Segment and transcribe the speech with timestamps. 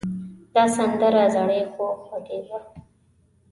[0.53, 2.57] دا سندره زړې خو خوږه ده.